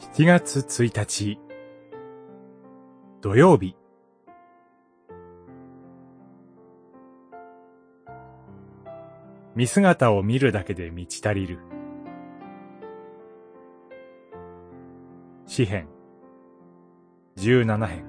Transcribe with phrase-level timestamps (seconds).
[0.00, 1.38] 7月1日。
[3.20, 3.76] 土曜日。
[9.54, 11.58] 見姿を見るだけで満ち足りる。
[15.46, 15.86] 詩編。
[17.36, 18.04] 17編。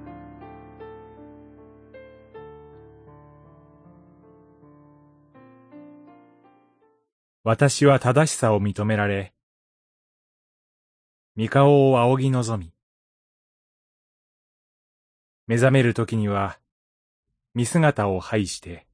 [7.43, 9.30] 私は正しさを認められ、
[11.37, 12.73] 三顔を仰ぎ望み、
[15.47, 16.59] 目覚めるときには、
[17.53, 18.85] 見姿を拝して、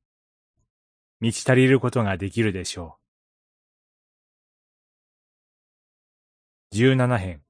[1.19, 2.99] 満ち足りることができるでしょ
[6.71, 6.75] う。
[6.75, 7.41] 十七編、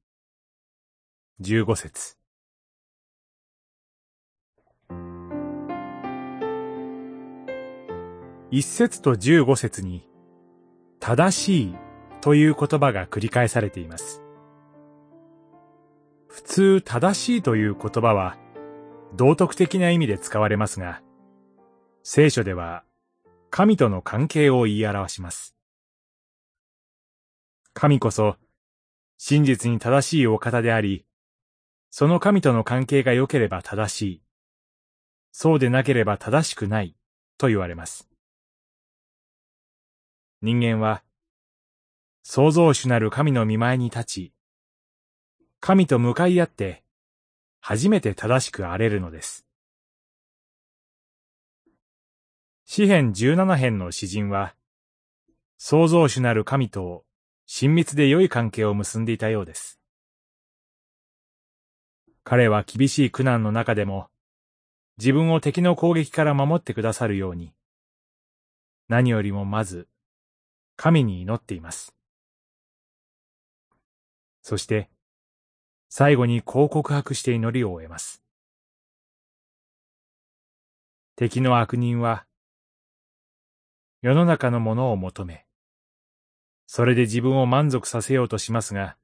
[1.41, 2.17] 十五節。
[8.51, 10.07] 一節と十五節に、
[11.01, 11.75] 正しい
[12.21, 14.23] という言葉が繰り返されています。
[16.37, 18.37] 普通正しいという言葉は
[19.15, 21.01] 道徳的な意味で使われますが、
[22.03, 22.83] 聖書では
[23.49, 25.55] 神との関係を言い表します。
[27.73, 28.35] 神こそ
[29.17, 31.07] 真実に正しいお方であり、
[31.89, 34.21] その神との関係が良ければ正しい、
[35.31, 36.95] そうでなければ正しくない
[37.39, 38.07] と言われます。
[40.43, 41.01] 人間は
[42.21, 44.33] 創造主なる神の見前に立ち、
[45.59, 46.83] 神と向かい合って、
[47.59, 49.45] 初めて正しく荒れるのです。
[52.65, 54.55] 詩編十七編の詩人は、
[55.57, 57.05] 創造主なる神と
[57.45, 59.79] 親密で良い関係を結んでいたようです。
[62.23, 64.09] 彼は厳しい苦難の中でも、
[64.97, 67.53] 自分を敵の攻撃から守ってくださるように、
[68.89, 69.87] 何よりもまず、
[70.75, 71.95] 神に祈っています。
[74.41, 74.89] そして、
[75.89, 78.21] 最後にこう告白して祈りを終えます。
[81.15, 82.25] 敵の悪人は、
[84.01, 85.45] 世の中のものを求め、
[86.67, 88.97] それで自分を満足させようとしますが、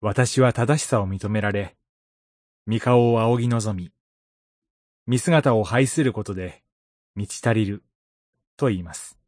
[0.00, 1.76] 私は正しさを認められ、
[2.66, 3.90] 三顔を仰ぎ望み、
[5.06, 6.62] 見姿を拝することで
[7.14, 7.82] 満ち足りる、
[8.56, 9.18] と言います。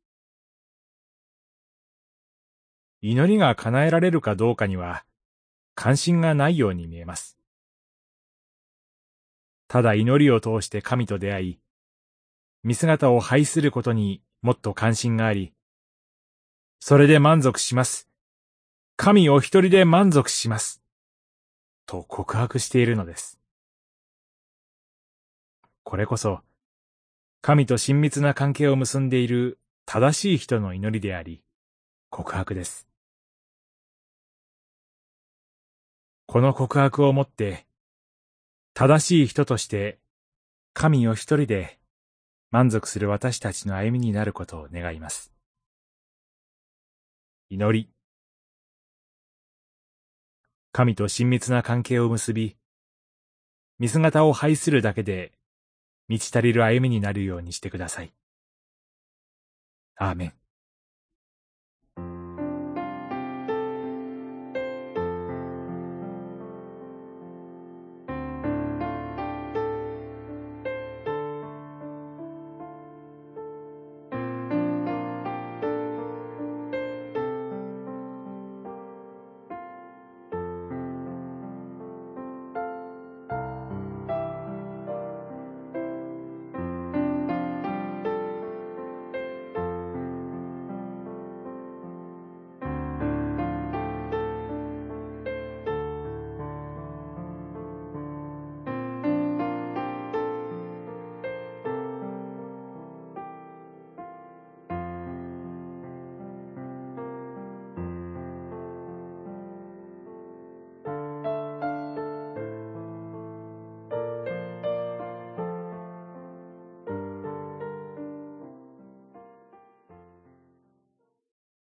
[3.00, 5.04] 祈りが叶えられるかどうかには、
[5.80, 7.38] 関心がないように見えます。
[9.68, 11.58] ただ祈りを通して神と出会い、
[12.64, 15.52] 見姿を拝することにもっと関心があり、
[16.80, 18.08] それで満足します。
[18.96, 20.82] 神お一人で満足します。
[21.86, 23.38] と告白しているのです。
[25.84, 26.40] これこそ、
[27.40, 31.40] 神と親密な関係を結んでいる正しい人の祈りであり、
[32.10, 32.87] 告白です。
[36.30, 37.64] この告白をもって、
[38.74, 39.98] 正しい人として、
[40.74, 41.78] 神を一人で
[42.50, 45.32] 満足する私たちの歩みになることを願います。
[47.48, 47.88] 祈り。
[50.70, 52.58] 神と親密な関係を結び、
[53.78, 55.32] 見姿を拝するだけで
[56.08, 58.12] 満ち足りる歩みになるようにしてください。
[59.96, 60.47] アーメン。